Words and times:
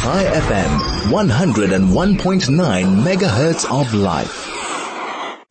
Chai 0.00 0.24
FM, 0.24 0.70
101.9 1.10 3.02
megahertz 3.02 3.70
of 3.70 3.92
life. 3.92 4.48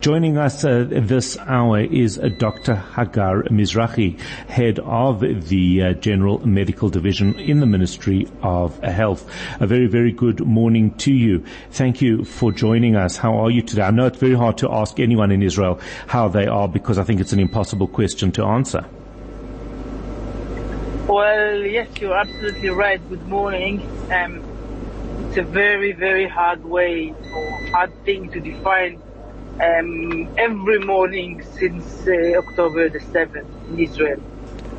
Joining 0.00 0.38
us 0.38 0.64
uh, 0.64 0.86
this 0.90 1.38
hour 1.38 1.78
is 1.78 2.18
uh, 2.18 2.30
Dr. 2.36 2.74
Hagar 2.74 3.44
Mizrahi, 3.44 4.18
head 4.48 4.80
of 4.80 5.20
the 5.20 5.82
uh, 5.82 5.92
General 5.92 6.44
Medical 6.44 6.88
Division 6.88 7.38
in 7.38 7.60
the 7.60 7.66
Ministry 7.66 8.26
of 8.42 8.76
Health. 8.82 9.24
A 9.60 9.68
very, 9.68 9.86
very 9.86 10.10
good 10.10 10.40
morning 10.44 10.94
to 10.94 11.12
you. 11.14 11.44
Thank 11.70 12.02
you 12.02 12.24
for 12.24 12.50
joining 12.50 12.96
us. 12.96 13.16
How 13.16 13.36
are 13.36 13.52
you 13.52 13.62
today? 13.62 13.82
I 13.82 13.92
know 13.92 14.06
it's 14.06 14.18
very 14.18 14.34
hard 14.34 14.58
to 14.58 14.72
ask 14.72 14.98
anyone 14.98 15.30
in 15.30 15.44
Israel 15.44 15.78
how 16.08 16.26
they 16.26 16.48
are 16.48 16.66
because 16.66 16.98
I 16.98 17.04
think 17.04 17.20
it's 17.20 17.32
an 17.32 17.38
impossible 17.38 17.86
question 17.86 18.32
to 18.32 18.42
answer. 18.42 18.84
Well, 21.10 21.64
yes, 21.64 21.88
you're 22.00 22.16
absolutely 22.16 22.70
right. 22.70 23.00
Good 23.08 23.26
morning. 23.26 23.82
Um, 24.12 24.44
it's 25.26 25.38
a 25.38 25.42
very, 25.42 25.90
very 25.90 26.28
hard 26.28 26.64
way 26.64 27.12
or 27.34 27.58
hard 27.72 27.92
thing 28.04 28.30
to 28.30 28.40
define 28.40 29.02
um, 29.60 30.32
every 30.38 30.78
morning 30.78 31.42
since 31.58 32.06
uh, 32.06 32.38
October 32.38 32.90
the 32.90 33.00
7th 33.00 33.44
in 33.70 33.80
Israel. 33.80 34.22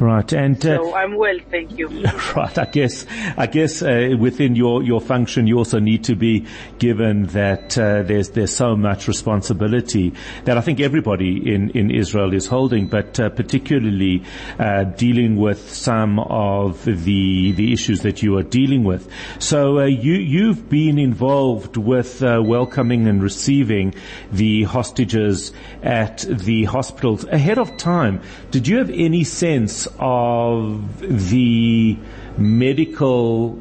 Right, 0.02 0.34
and 0.34 0.58
uh, 0.66 0.78
so 0.78 0.96
I'm 0.96 1.16
well, 1.16 1.38
thank 1.52 1.78
you. 1.78 1.88
Right, 2.36 2.58
I 2.58 2.66
guess 2.66 3.06
I 3.38 3.46
guess 3.46 3.84
uh, 3.84 4.16
within 4.18 4.56
your 4.56 4.82
your 4.82 5.00
function, 5.00 5.46
you 5.46 5.60
also 5.60 5.78
need 5.78 6.06
to 6.06 6.16
be 6.16 6.48
given 6.80 7.28
that 7.28 7.78
uh, 7.78 8.02
there's 8.02 8.30
there's 8.30 8.56
so 8.56 8.76
much 8.76 9.08
responsibility 9.08 10.12
that 10.46 10.58
I 10.58 10.62
think 10.62 10.80
everybody 10.80 11.54
in 11.54 11.70
in 11.72 11.92
Israel 11.92 12.34
is 12.34 12.48
holding, 12.48 12.88
but 12.88 13.20
uh, 13.20 13.30
particularly 13.30 14.24
uh, 14.58 14.86
dealing 14.86 15.36
with 15.36 15.72
some 15.72 16.18
of 16.18 16.84
the 16.84 17.52
the 17.52 17.72
issues 17.72 18.02
that 18.02 18.24
you 18.24 18.38
are 18.38 18.44
dealing 18.44 18.84
with. 18.84 19.08
So 19.38 19.82
uh, 19.82 19.86
you 19.86 20.14
you've 20.14 20.68
been 20.68 20.98
involved 20.98 21.78
with 21.78 22.22
welcoming 22.22 23.08
and 23.08 23.22
receiving 23.22 23.94
the 24.32 24.64
hostages 24.64 25.52
at 25.84 26.26
the 26.28 26.64
hospitals 26.64 27.24
ahead 27.26 27.60
of 27.60 27.78
time. 27.78 28.24
Did 28.50 28.68
you 28.68 28.78
have 28.78 28.90
any 28.90 29.24
sense 29.24 29.88
of 30.00 31.00
the 31.00 31.98
medical 32.38 33.60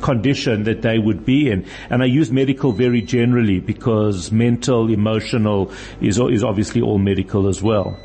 condition 0.00 0.64
that 0.64 0.82
they 0.82 0.98
would 0.98 1.24
be 1.24 1.50
in. 1.50 1.66
And 1.90 2.02
I 2.02 2.06
use 2.06 2.30
medical 2.30 2.72
very 2.72 3.02
generally 3.02 3.60
because 3.60 4.32
mental, 4.32 4.90
emotional 4.90 5.72
is, 6.00 6.18
is 6.18 6.42
obviously 6.42 6.80
all 6.80 6.98
medical 6.98 7.48
as 7.48 7.62
well. 7.62 7.96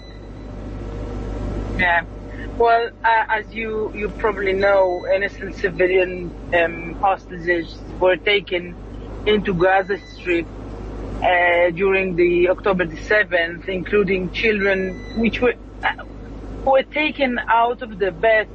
Yeah. 1.77 2.05
Well, 2.57 2.89
uh, 3.03 3.25
as 3.29 3.53
you, 3.53 3.91
you 3.93 4.09
probably 4.09 4.53
know, 4.53 5.05
innocent 5.13 5.55
civilian 5.55 6.33
um, 6.55 6.93
hostages 6.95 7.77
were 7.99 8.17
taken 8.17 8.75
into 9.27 9.53
Gaza 9.53 9.99
Strip 10.15 10.47
uh, 11.21 11.69
during 11.71 12.15
the 12.15 12.49
October 12.49 12.85
the 12.85 12.95
7th, 12.95 13.67
including 13.67 14.31
children, 14.31 15.19
which 15.19 15.39
were 15.39 15.53
uh, 15.83 16.03
were 16.67 16.83
taken 16.83 17.39
out 17.47 17.81
of 17.81 17.97
the 17.97 18.11
bed, 18.11 18.47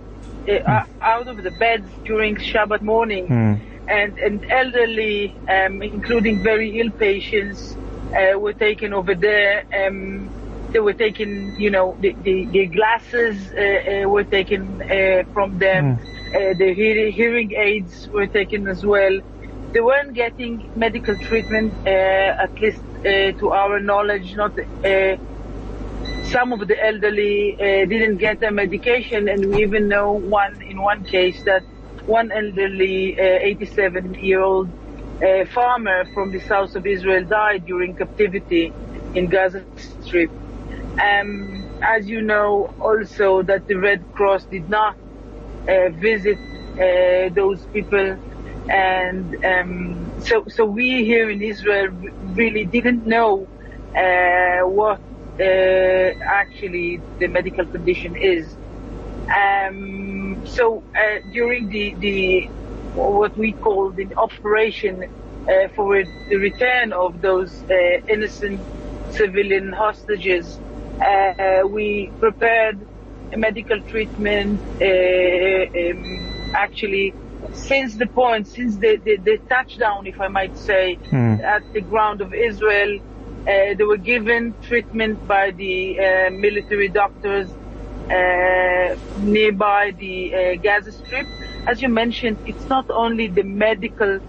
uh, 0.48 0.84
out 1.00 1.28
of 1.28 1.42
the 1.42 1.50
beds 1.50 1.88
during 2.04 2.36
Shabbat 2.36 2.82
morning, 2.82 3.26
mm. 3.28 3.60
and 3.88 4.18
and 4.18 4.44
elderly, 4.50 5.34
um, 5.48 5.82
including 5.82 6.42
very 6.42 6.80
ill 6.80 6.90
patients, 6.90 7.76
uh, 8.14 8.38
were 8.38 8.52
taken 8.52 8.92
over 8.92 9.14
there. 9.14 9.64
Um, 9.80 10.30
they 10.72 10.80
were 10.80 10.94
taken, 10.94 11.54
you 11.60 11.70
know, 11.70 11.96
the, 12.00 12.16
the, 12.22 12.46
the 12.46 12.64
glasses 12.66 13.36
uh, 13.52 13.60
uh 13.60 14.08
were 14.08 14.24
taken 14.24 14.80
uh, 14.80 15.22
from 15.34 15.58
them. 15.58 15.98
Mm. 15.98 16.58
the 16.58 16.72
hearing 17.18 17.52
aids 17.52 18.08
were 18.08 18.26
taken 18.26 18.66
as 18.66 18.86
well. 18.86 19.20
They 19.72 19.80
weren't 19.80 20.14
getting 20.14 20.70
medical 20.76 21.16
treatment, 21.28 21.70
at 21.86 22.54
least 22.62 22.82
to 23.40 23.46
our 23.52 23.80
knowledge, 23.80 24.34
not 24.34 24.52
some 26.24 26.52
of 26.52 26.66
the 26.66 26.84
elderly 26.84 27.54
uh, 27.54 27.86
didn't 27.86 28.16
get 28.18 28.40
their 28.40 28.52
medication, 28.52 29.28
and 29.28 29.46
we 29.46 29.62
even 29.62 29.88
know 29.88 30.12
one 30.12 30.60
in 30.62 30.80
one 30.80 31.04
case 31.04 31.42
that 31.44 31.62
one 32.06 32.32
elderly 32.32 33.16
87-year-old 33.16 34.68
uh, 34.68 35.26
uh, 35.26 35.44
farmer 35.46 36.04
from 36.14 36.32
the 36.32 36.40
south 36.40 36.74
of 36.74 36.86
Israel 36.86 37.24
died 37.24 37.64
during 37.64 37.94
captivity 37.94 38.72
in 39.14 39.28
Gaza 39.28 39.64
Strip. 40.02 40.30
Um, 41.00 41.80
as 41.80 42.08
you 42.08 42.22
know, 42.22 42.74
also 42.80 43.42
that 43.42 43.66
the 43.66 43.74
Red 43.74 44.04
Cross 44.14 44.44
did 44.46 44.68
not 44.68 44.96
uh, 45.68 45.90
visit 45.90 46.38
uh, 46.38 47.32
those 47.34 47.64
people, 47.66 48.18
and 48.68 49.44
um, 49.44 50.20
so 50.20 50.44
so 50.48 50.64
we 50.64 51.04
here 51.04 51.30
in 51.30 51.40
Israel 51.42 51.88
really 52.34 52.64
didn't 52.64 53.06
know 53.06 53.46
uh, 53.96 54.66
what 54.66 55.00
actually 55.40 57.00
the 57.18 57.26
medical 57.26 57.64
condition 57.66 58.16
is. 58.16 58.56
Um, 59.32 60.46
so 60.46 60.82
uh, 60.94 61.20
during 61.32 61.68
the, 61.68 61.94
the 61.94 62.46
what 62.94 63.36
we 63.36 63.52
call 63.52 63.90
the 63.90 64.14
operation 64.16 65.04
uh, 65.48 65.68
for 65.74 66.02
the 66.28 66.36
return 66.36 66.92
of 66.92 67.20
those 67.20 67.52
uh, 67.64 67.74
innocent 68.08 68.60
civilian 69.10 69.72
hostages, 69.72 70.58
uh, 71.00 71.62
we 71.66 72.12
prepared 72.20 72.78
medical 73.36 73.80
treatment. 73.82 74.60
Uh, 74.80 74.84
um, 74.84 76.52
actually, 76.54 77.14
since 77.52 77.96
the 77.96 78.06
point, 78.06 78.46
since 78.46 78.76
the, 78.76 78.96
the, 78.96 79.16
the, 79.16 79.38
touchdown, 79.48 80.06
if 80.06 80.20
I 80.20 80.28
might 80.28 80.56
say, 80.56 80.98
mm. 81.10 81.42
at 81.42 81.72
the 81.72 81.80
ground 81.80 82.20
of 82.20 82.34
Israel, 82.34 82.98
uh, 83.46 83.74
they 83.74 83.84
were 83.84 83.96
given 83.98 84.54
treatment 84.62 85.26
by 85.26 85.50
the 85.50 85.98
uh, 85.98 86.30
military 86.30 86.88
doctors 86.88 87.48
uh, 88.10 88.96
nearby 89.16 89.92
the 89.98 90.34
uh, 90.34 90.54
Gaza 90.62 90.92
Strip. 90.92 91.28
As 91.66 91.82
you 91.82 91.88
mentioned, 91.88 92.38
it's 92.46 92.68
not 92.68 92.86
only 92.90 93.28
the 93.28 93.42
medical 93.42 94.20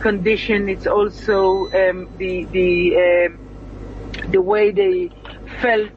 condition; 0.00 0.68
it's 0.68 0.86
also 0.86 1.70
um, 1.72 2.08
the 2.16 2.44
the 2.44 2.96
um, 3.06 3.38
the 4.30 4.40
way 4.40 4.70
they 4.72 5.10
felt 5.60 5.90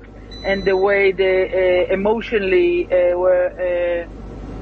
and 0.44 0.64
the 0.66 0.76
way 0.78 1.12
they 1.12 1.86
uh, 1.90 1.94
emotionally 1.94 2.86
uh, 2.86 3.18
were 3.18 4.08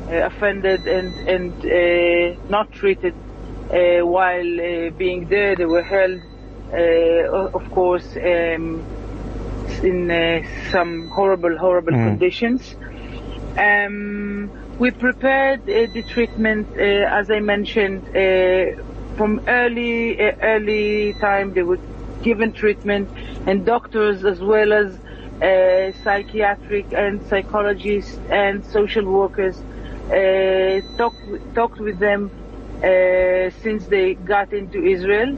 offended 0.09 0.87
and 0.87 1.13
and 1.27 2.49
not 2.49 2.71
treated 2.71 3.15
while 3.69 4.91
being 4.91 5.27
there. 5.27 5.55
They 5.55 5.65
were 5.65 5.83
held 5.83 6.21
of 6.73 7.71
course, 7.71 8.15
um, 8.17 8.83
in 9.83 10.09
uh, 10.09 10.43
some 10.71 11.09
horrible, 11.09 11.57
horrible 11.57 11.93
mm. 11.93 12.07
conditions. 12.07 12.75
Um, 13.57 14.49
we 14.77 14.91
prepared 14.91 15.61
uh, 15.61 15.91
the 15.91 16.03
treatment, 16.03 16.77
as 16.77 17.31
I 17.31 17.39
mentioned, 17.39 18.05
from 19.17 19.41
early, 19.47 20.19
early 20.19 21.13
time. 21.13 21.53
They 21.53 21.63
were 21.63 21.79
given 22.21 22.53
treatment, 22.53 23.09
and 23.47 23.65
doctors 23.65 24.25
as 24.25 24.39
well 24.39 24.73
as 24.73 24.99
uh, 25.41 25.91
psychiatric 26.03 26.91
and 26.93 27.25
psychologists 27.27 28.17
and 28.29 28.65
social 28.65 29.05
workers 29.05 29.57
uh, 30.11 30.81
talked 30.97 31.53
talked 31.53 31.79
with 31.79 31.99
them 31.99 32.31
uh, 32.77 33.49
since 33.61 33.85
they 33.87 34.13
got 34.15 34.53
into 34.53 34.83
Israel. 34.83 35.37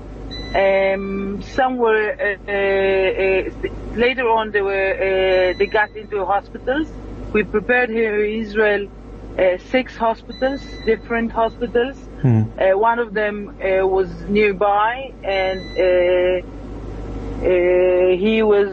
Um, 0.56 1.44
some 1.44 1.78
were 1.78 2.10
uh, 2.10 2.52
uh, 2.52 3.96
later 3.96 4.28
on. 4.28 4.52
They 4.52 4.62
were 4.62 4.94
uh, 4.94 5.58
they 5.58 5.68
got 5.68 5.96
into 5.96 6.26
hospitals. 6.26 6.88
We 7.34 7.44
prepared 7.44 7.90
here 7.92 8.24
in 8.24 8.42
Israel 8.42 8.88
uh, 9.38 9.58
six 9.70 9.96
hospitals, 9.96 10.62
different 10.86 11.32
hospitals. 11.32 11.98
Hmm. 12.24 12.42
Uh, 12.60 12.78
one 12.78 12.98
of 12.98 13.14
them 13.14 13.50
uh, 13.62 13.86
was 13.86 14.10
nearby, 14.28 15.14
and 15.24 15.62
he 18.20 18.42
was 18.42 18.70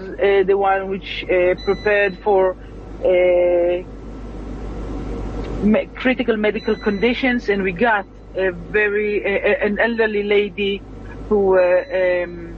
the 0.46 0.56
one 0.56 0.88
which 0.88 1.26
prepared 1.64 2.18
for 2.20 2.56
me- 5.62 5.88
critical 5.94 6.36
medical 6.38 6.74
conditions, 6.74 7.50
and 7.50 7.62
we 7.62 7.72
got 7.72 8.06
a 8.34 8.50
very 8.50 9.12
an 9.62 9.78
elderly 9.78 10.22
lady 10.22 10.82
who 11.28 11.58
uh, 11.58 12.24
um, 12.24 12.56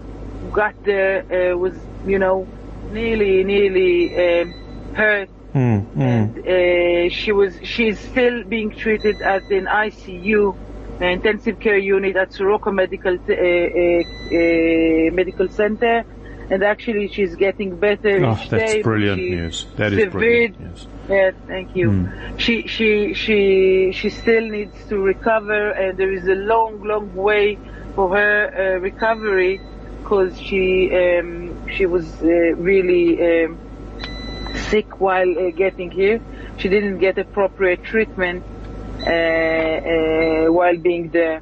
got 0.52 0.74
there 0.84 1.52
uh, 1.52 1.56
was, 1.56 1.74
you 2.06 2.18
know, 2.18 2.46
nearly, 2.90 3.44
nearly 3.44 4.14
um, 4.42 4.52
hurt. 4.94 5.28
Mm, 5.54 5.86
mm. 5.94 6.00
And 6.00 6.38
uh, 6.46 7.14
she 7.14 7.32
was, 7.32 7.54
she's 7.62 7.98
still 7.98 8.44
being 8.44 8.70
treated 8.70 9.22
at 9.22 9.42
an 9.50 9.66
ICU, 9.66 10.56
intensive 11.00 11.58
care 11.60 11.78
unit 11.78 12.16
at 12.16 12.32
Soroka 12.32 12.70
Medical 12.72 13.14
uh, 13.14 13.32
uh, 13.32 14.02
uh, 14.02 15.14
Medical 15.14 15.48
Center. 15.48 16.04
and 16.50 16.62
actually 16.64 17.08
she's 17.08 17.34
getting 17.36 17.76
better 17.76 18.24
Oh, 18.24 18.32
each 18.32 18.48
that's 18.48 18.72
day. 18.72 18.82
brilliant 18.82 19.20
She 19.20 19.30
news. 19.30 19.66
That 19.76 19.92
is 19.92 20.10
brilliant 20.10 20.58
news. 20.60 20.86
Yes, 21.08 21.34
thank 21.46 21.76
you. 21.76 22.08
She 22.38 22.66
she 22.66 23.14
she 23.14 23.92
she 23.92 24.08
still 24.10 24.46
needs 24.48 24.76
to 24.88 24.96
recover, 24.98 25.70
and 25.70 25.98
there 25.98 26.12
is 26.12 26.26
a 26.26 26.34
long, 26.34 26.82
long 26.82 27.14
way 27.14 27.58
for 27.98 28.16
her 28.16 28.36
uh, 28.46 28.78
recovery 28.78 29.60
because 30.00 30.38
she 30.40 30.88
um, 31.02 31.28
she 31.74 31.84
was 31.84 32.06
uh, 32.22 32.26
really 32.70 33.06
um, 33.28 33.58
sick 34.70 35.00
while 35.00 35.32
uh, 35.36 35.50
getting 35.50 35.90
here. 35.90 36.20
She 36.58 36.68
didn't 36.68 36.98
get 36.98 37.18
appropriate 37.18 37.82
treatment 37.82 38.44
uh, 39.04 39.10
uh, 39.10 40.46
while 40.58 40.78
being 40.78 41.10
there. 41.10 41.40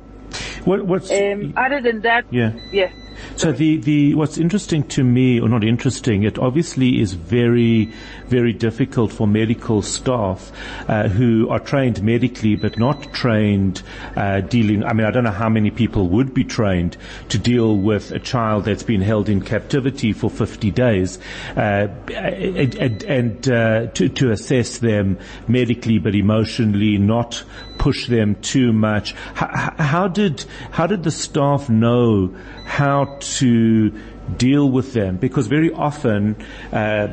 What, 0.64 0.86
what's 0.86 1.10
Um, 1.10 1.52
other 1.58 1.82
than 1.82 2.00
that, 2.08 2.24
yeah? 2.30 2.52
yeah. 2.72 2.90
So 3.36 3.52
the, 3.52 3.76
the, 3.76 4.14
what's 4.14 4.38
interesting 4.38 4.82
to 4.88 5.04
me, 5.04 5.38
or 5.38 5.48
not 5.50 5.62
interesting, 5.62 6.22
it 6.22 6.38
obviously 6.38 7.02
is 7.02 7.12
very, 7.12 7.92
very 8.28 8.54
difficult 8.54 9.12
for 9.12 9.26
medical 9.26 9.82
staff, 9.82 10.50
uh, 10.88 11.08
who 11.08 11.46
are 11.50 11.58
trained 11.58 12.02
medically 12.02 12.56
but 12.56 12.78
not 12.78 13.12
trained, 13.12 13.82
uh, 14.16 14.40
dealing, 14.40 14.82
I 14.84 14.94
mean, 14.94 15.06
I 15.06 15.10
don't 15.10 15.24
know 15.24 15.30
how 15.32 15.50
many 15.50 15.70
people 15.70 16.08
would 16.08 16.32
be 16.32 16.44
trained 16.44 16.96
to 17.28 17.36
deal 17.36 17.76
with 17.76 18.10
a 18.10 18.18
child 18.18 18.64
that's 18.64 18.82
been 18.82 19.02
held 19.02 19.28
in 19.28 19.42
captivity 19.42 20.14
for 20.14 20.30
50 20.30 20.70
days, 20.70 21.18
uh, 21.56 21.88
and, 22.08 23.02
and, 23.04 23.48
uh, 23.50 23.86
to, 23.88 24.08
to 24.08 24.30
assess 24.30 24.78
them 24.78 25.18
medically 25.46 25.98
but 25.98 26.14
emotionally, 26.14 26.96
not 26.96 27.44
push 27.76 28.06
them 28.06 28.34
too 28.36 28.72
much. 28.72 29.12
How, 29.34 29.74
how 29.78 30.08
did 30.08 30.44
how 30.70 30.86
did 30.86 31.02
the 31.02 31.10
staff 31.10 31.68
know 31.68 32.34
how 32.64 33.16
to 33.38 33.90
deal 34.36 34.68
with 34.70 34.92
them? 34.92 35.16
Because 35.16 35.46
very 35.46 35.72
often, 35.72 36.36
uh, 36.72 37.08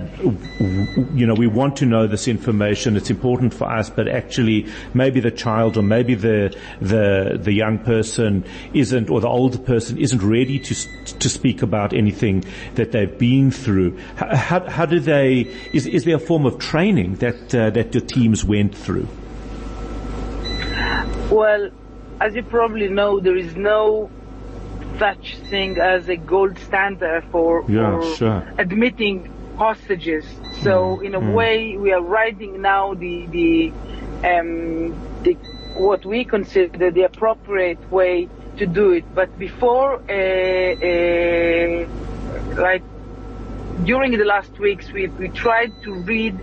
you 1.14 1.26
know, 1.26 1.34
we 1.34 1.48
want 1.48 1.78
to 1.78 1.86
know 1.86 2.08
this 2.08 2.28
information. 2.28 2.96
It's 2.96 3.10
important 3.10 3.54
for 3.54 3.70
us, 3.70 3.90
but 3.90 4.08
actually, 4.08 4.68
maybe 4.94 5.20
the 5.20 5.32
child 5.32 5.78
or 5.78 5.84
maybe 5.84 6.16
the 6.16 6.56
the 6.82 7.40
the 7.42 7.54
young 7.54 7.80
person 7.80 8.44
isn't, 8.74 9.10
or 9.10 9.22
the 9.22 9.28
older 9.28 9.58
person 9.58 9.98
isn't 9.98 10.22
ready 10.22 10.60
to 10.60 10.76
to 11.20 11.30
speak 11.30 11.62
about 11.62 11.94
anything 11.94 12.44
that 12.76 12.92
they've 12.92 13.18
been 13.18 13.52
through. 13.52 13.98
How, 14.16 14.36
how, 14.36 14.70
how 14.70 14.86
do 14.86 15.00
they? 15.00 15.54
Is 15.74 15.86
is 15.88 16.06
there 16.06 16.16
a 16.16 16.20
form 16.20 16.46
of 16.46 16.58
training 16.60 17.16
that 17.16 17.54
uh, 17.56 17.70
that 17.72 17.94
your 17.94 18.04
teams 18.04 18.44
went 18.44 18.76
through? 18.76 19.08
Well, 21.32 21.72
as 22.22 22.36
you 22.36 22.44
probably 22.44 22.90
know, 22.90 23.20
there 23.20 23.38
is 23.38 23.56
no 23.56 24.10
such 25.00 25.38
thing 25.50 25.78
as 25.80 26.10
a 26.10 26.16
gold 26.16 26.58
standard 26.60 27.24
for, 27.32 27.64
Yeah, 27.70 28.00
for 28.00 28.16
sure. 28.16 28.44
admitting 28.58 29.30
hostages. 29.58 30.26
So 30.62 31.00
in 31.02 31.16
a 31.16 31.20
way, 31.20 31.78
we 31.78 31.92
are 31.92 32.02
riding 32.02 32.62
now 32.62 32.94
the 32.94 33.26
the 33.28 33.72
um, 34.24 34.94
the 35.24 35.34
what 35.76 36.06
we 36.06 36.24
consider 36.24 36.92
the 36.92 37.04
appropriate 37.04 37.92
way 37.92 38.30
to 38.58 38.66
do 38.66 38.92
it. 38.92 39.06
But 39.14 39.38
before, 39.38 39.96
uh, 39.96 40.14
uh, 40.90 41.86
like 42.62 42.84
during 43.84 44.12
the 44.18 44.26
last 44.26 44.58
weeks, 44.60 44.92
we 44.92 45.08
we 45.08 45.30
tried 45.30 45.74
to 45.84 45.94
read 45.94 46.40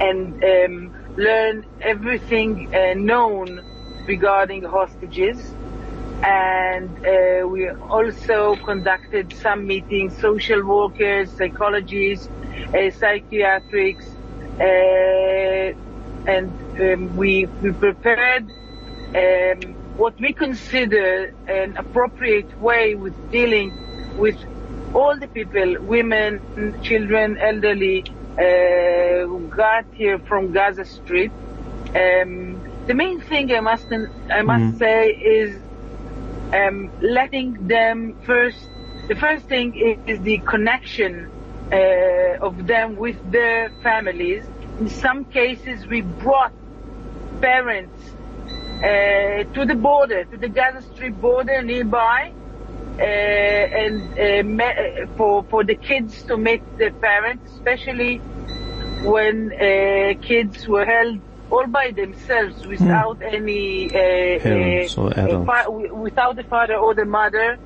and 0.00 0.42
um, 0.44 0.94
learn 1.16 1.66
everything 1.80 2.74
uh, 2.74 2.94
known 2.94 4.04
regarding 4.06 4.62
hostages. 4.62 5.38
And 6.22 6.90
uh, 7.06 7.46
we 7.46 7.68
also 7.70 8.56
conducted 8.56 9.32
some 9.34 9.66
meetings, 9.66 10.18
social 10.20 10.64
workers, 10.64 11.30
psychologists, 11.30 12.28
uh, 12.74 12.90
psychiatrics, 12.90 14.06
uh, 14.60 15.72
and 16.26 16.52
um, 16.80 17.16
we, 17.16 17.46
we 17.62 17.72
prepared 17.72 18.50
um, 19.14 19.74
what 19.96 20.18
we 20.20 20.32
consider 20.32 21.34
an 21.46 21.76
appropriate 21.76 22.58
way 22.60 22.94
with 22.94 23.14
dealing 23.30 23.72
with 24.18 24.36
all 24.94 25.18
the 25.18 25.28
people, 25.28 25.76
women, 25.80 26.40
children, 26.82 27.38
elderly, 27.38 28.04
uh, 28.38 29.26
who 29.26 29.48
got 29.54 29.84
here 29.92 30.18
from 30.18 30.52
Gaza 30.52 30.84
Strip. 30.84 31.32
Um, 31.94 32.60
the 32.86 32.94
main 32.94 33.20
thing 33.20 33.52
I 33.52 33.60
must 33.60 33.86
I 34.30 34.42
must 34.42 34.78
say 34.78 35.10
is 35.10 35.58
um, 36.52 36.90
letting 37.00 37.66
them 37.66 38.14
first. 38.24 38.70
The 39.08 39.16
first 39.16 39.46
thing 39.48 39.74
is, 40.06 40.20
the 40.20 40.38
connection 40.46 41.28
uh, 41.72 42.46
of 42.46 42.66
them 42.66 42.96
with 42.96 43.18
their 43.30 43.70
families. 43.82 44.44
In 44.78 44.88
some 44.88 45.24
cases, 45.24 45.86
we 45.86 46.02
brought 46.02 46.52
parents 47.40 48.16
uh, 48.82 49.44
to 49.54 49.64
the 49.66 49.74
border, 49.74 50.24
to 50.24 50.36
the 50.38 50.48
Gaza 50.48 50.82
Strip 50.82 51.14
border 51.14 51.62
nearby, 51.62 52.34
uh, 52.98 53.02
and 53.02 54.18
uh, 54.18 54.42
me- 54.44 55.06
for 55.16 55.44
for 55.50 55.64
the 55.64 55.76
kids 55.76 56.22
to 56.24 56.36
meet 56.36 56.62
their 56.78 56.92
parents, 56.92 57.52
especially 57.52 58.22
when 59.02 59.52
uh, 59.52 60.14
kids 60.22 60.66
were 60.68 60.84
held 60.84 61.20
all 61.50 61.66
by 61.66 61.90
themselves 61.92 62.66
without 62.66 63.20
any 63.22 63.86
uh, 63.86 64.38
Parents 64.40 64.96
uh, 64.98 65.02
or 65.02 65.10
adults. 65.18 65.46
fa- 65.50 65.70
without 65.94 66.36
the 66.36 66.44
father 66.44 66.74
or 66.76 66.94
the 66.94 67.04
mother, 67.04 67.58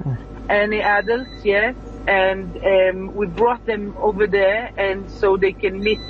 any 0.49 0.81
adults, 0.81 1.31
yes. 1.45 1.75
And 2.07 2.57
um, 2.65 3.15
we 3.15 3.27
brought 3.27 3.65
them 3.67 3.95
over 3.99 4.27
there, 4.27 4.73
and 4.77 5.09
so 5.11 5.37
they 5.37 5.53
can 5.53 5.79
meet 5.81 6.01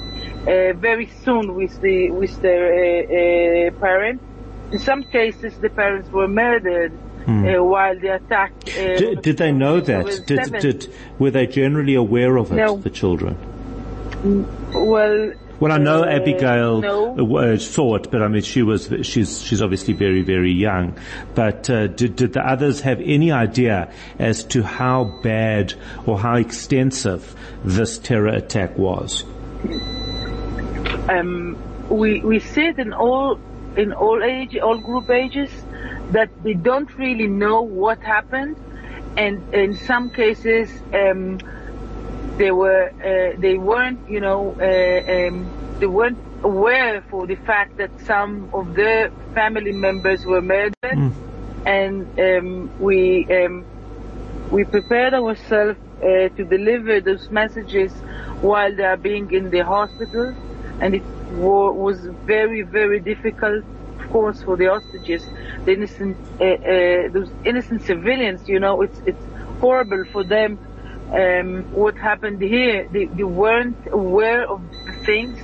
uh, 0.47 0.73
very 0.73 1.09
soon 1.25 1.55
with 1.55 1.79
the 1.83 2.11
with 2.11 2.41
their 2.41 2.65
uh, 2.73 3.69
uh, 3.69 3.71
parents. 3.79 4.25
In 4.73 4.79
some 4.79 5.03
cases, 5.05 5.53
the 5.59 5.69
parents 5.69 6.09
were 6.11 6.29
murdered 6.29 6.93
uh, 7.29 7.63
while 7.63 7.99
the 8.01 8.15
attack. 8.15 8.53
Uh, 8.67 8.97
Did, 9.03 9.21
did 9.23 9.37
they 9.37 9.53
know 9.53 9.81
that? 9.81 10.25
Did, 10.27 10.51
did, 10.61 10.95
were 11.19 11.31
they 11.31 11.47
generally 11.47 11.95
aware 11.95 12.39
of 12.39 12.51
it, 12.53 12.57
No. 12.57 12.79
the 12.79 12.89
children? 12.91 13.37
well, 14.73 15.33
Well, 15.63 15.71
I 15.71 15.79
know 15.79 16.03
Uh, 16.03 16.07
Abigail 16.07 16.81
no. 16.81 17.37
uh, 17.37 17.57
saw 17.57 17.95
it, 17.95 18.11
but 18.11 18.21
I 18.21 18.27
mean, 18.27 18.43
she 18.43 18.63
was, 18.65 18.93
she's, 19.03 19.41
she's 19.43 19.63
obviously 19.63 19.95
very, 19.95 20.23
very 20.23 20.51
young. 20.51 20.99
But, 21.37 21.71
uh, 21.71 21.87
did, 21.87 22.17
did 22.17 22.33
the 22.33 22.45
others 22.45 22.81
have 22.81 23.01
any 23.01 23.31
idea 23.31 23.93
as 24.19 24.43
to 24.47 24.65
how 24.65 25.05
bad 25.23 25.75
or 26.05 26.19
how 26.19 26.35
extensive 26.35 27.37
this 27.65 27.97
terror 27.99 28.27
attack 28.35 28.77
was? 28.77 29.23
um, 31.09 31.57
we 31.89 32.21
we 32.23 32.41
see 32.41 32.67
it 32.67 32.79
in 32.81 32.93
all 32.93 33.39
in 33.77 33.93
all 33.93 34.21
age 34.23 34.57
all 34.57 34.79
group 34.79 35.11
ages 35.11 35.51
that 36.11 36.29
they 36.43 36.55
don't 36.55 36.93
really 36.99 37.29
know 37.29 37.63
what 37.63 38.01
happened, 38.01 38.57
and 39.17 39.55
in 39.55 39.77
some 39.77 40.11
cases 40.11 40.69
um, 40.93 41.39
they 42.37 42.51
were 42.51 42.85
uh, 43.11 43.37
they 43.41 43.57
weren't 43.59 44.01
you 44.09 44.21
know 44.21 44.57
uh, 44.61 45.13
um, 45.29 45.51
they 45.79 45.87
weren't 45.87 46.19
aware 46.43 47.03
for 47.11 47.27
the 47.27 47.37
fact 47.37 47.77
that 47.79 47.91
some 48.01 48.51
of 48.53 48.75
their 48.75 49.11
family 49.35 49.73
members 49.73 50.25
were 50.25 50.41
murdered, 50.43 50.99
and 51.67 52.07
um, 52.19 52.71
we 52.81 53.27
um, 53.31 53.65
we 54.51 54.65
prepared 54.65 55.15
ourselves 55.15 55.79
uh, 56.03 56.29
to 56.37 56.45
deliver 56.45 57.01
those 57.01 57.31
messages 57.31 57.93
while 58.41 58.75
they 58.75 58.85
are 58.85 58.97
being 58.97 59.31
in 59.33 59.51
the 59.51 59.61
hospital, 59.61 60.35
and 60.81 60.95
it 60.95 61.03
wa- 61.33 61.71
was 61.71 61.99
very, 62.27 62.63
very 62.63 63.01
difficult, 63.01 63.65
of 63.99 64.09
course, 64.11 64.43
for 64.43 64.57
the 64.57 64.67
hostages, 64.67 65.25
the 65.65 65.73
innocent, 65.73 66.17
uh, 66.41 66.45
uh, 66.45 67.09
those 67.11 67.31
innocent 67.45 67.83
civilians. 67.83 68.49
You 68.49 68.61
know, 68.61 68.83
it's 68.83 68.99
it's 69.07 69.25
horrible 69.61 70.05
for 70.13 70.25
them. 70.25 70.59
Um, 71.11 71.65
what 71.73 71.97
happened 71.97 72.41
here? 72.41 72.89
They, 72.91 73.07
they 73.07 73.25
weren't 73.25 73.77
aware 73.91 74.49
of 74.49 74.63
the 74.87 74.93
things, 75.05 75.39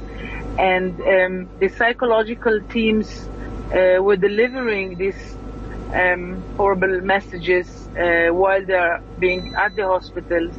and 0.58 1.00
um, 1.00 1.48
the 1.58 1.68
psychological 1.68 2.60
teams 2.62 3.28
uh, 3.72 4.02
were 4.02 4.16
delivering 4.16 4.96
these 4.96 5.36
um, 5.94 6.42
horrible 6.56 7.00
messages 7.02 7.88
uh, 7.98 8.28
while 8.32 8.64
they 8.64 8.74
are 8.74 9.00
being 9.18 9.54
at 9.54 9.74
the 9.76 9.86
hospitals. 9.86 10.54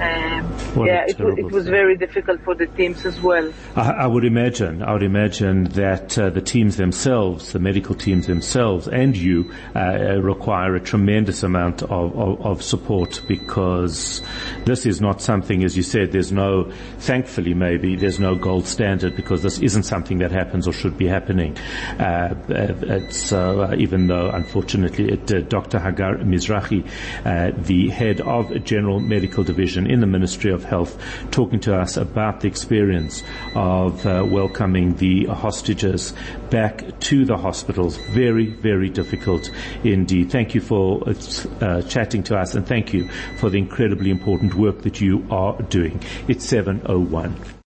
Um, 0.00 0.86
yeah, 0.86 1.06
it, 1.08 1.16
terrible 1.16 1.38
it 1.38 1.50
was 1.50 1.64
thing. 1.64 1.72
very 1.72 1.96
difficult 1.96 2.40
for 2.42 2.54
the 2.54 2.66
teams 2.66 3.04
as 3.04 3.20
well. 3.20 3.52
I, 3.74 3.90
I 3.90 4.06
would 4.06 4.24
imagine, 4.24 4.82
I 4.82 4.92
would 4.92 5.02
imagine 5.02 5.64
that 5.70 6.16
uh, 6.16 6.30
the 6.30 6.40
teams 6.40 6.76
themselves, 6.76 7.52
the 7.52 7.58
medical 7.58 7.96
teams 7.96 8.28
themselves, 8.28 8.86
and 8.86 9.16
you 9.16 9.52
uh, 9.74 10.20
require 10.20 10.76
a 10.76 10.80
tremendous 10.80 11.42
amount 11.42 11.82
of, 11.82 12.16
of, 12.16 12.40
of 12.46 12.62
support 12.62 13.22
because 13.26 14.22
this 14.66 14.86
is 14.86 15.00
not 15.00 15.20
something, 15.20 15.64
as 15.64 15.76
you 15.76 15.82
said, 15.82 16.12
there's 16.12 16.30
no, 16.30 16.70
thankfully 16.98 17.54
maybe, 17.54 17.96
there's 17.96 18.20
no 18.20 18.36
gold 18.36 18.66
standard 18.66 19.16
because 19.16 19.42
this 19.42 19.58
isn't 19.58 19.82
something 19.82 20.18
that 20.18 20.30
happens 20.30 20.68
or 20.68 20.72
should 20.72 20.96
be 20.96 21.08
happening. 21.08 21.56
Uh, 21.98 22.02
uh, 22.02 22.74
it's, 22.82 23.32
uh, 23.32 23.74
even 23.76 24.06
though 24.06 24.30
unfortunately 24.30 25.12
it, 25.12 25.32
uh, 25.32 25.40
Dr. 25.40 25.80
Hagar 25.80 26.18
Mizrahi, 26.18 26.86
uh, 27.24 27.50
the 27.56 27.88
head 27.88 28.20
of 28.20 28.62
General 28.62 29.00
Medical 29.00 29.42
Division 29.42 29.87
in 29.88 30.00
the 30.00 30.06
Ministry 30.06 30.50
of 30.50 30.64
Health, 30.64 30.96
talking 31.30 31.60
to 31.60 31.76
us 31.76 31.96
about 31.96 32.40
the 32.40 32.48
experience 32.48 33.22
of 33.54 34.04
uh, 34.06 34.24
welcoming 34.26 34.94
the 34.96 35.24
hostages 35.26 36.14
back 36.50 36.98
to 37.00 37.24
the 37.24 37.36
hospitals. 37.36 37.96
Very, 37.96 38.46
very 38.46 38.88
difficult 38.88 39.50
indeed. 39.84 40.30
Thank 40.30 40.54
you 40.54 40.60
for 40.60 41.02
uh, 41.60 41.82
chatting 41.82 42.22
to 42.24 42.38
us 42.38 42.54
and 42.54 42.66
thank 42.66 42.92
you 42.92 43.08
for 43.38 43.50
the 43.50 43.58
incredibly 43.58 44.10
important 44.10 44.54
work 44.54 44.82
that 44.82 45.00
you 45.00 45.26
are 45.30 45.60
doing. 45.62 46.02
It's 46.28 46.44
701. 46.46 47.56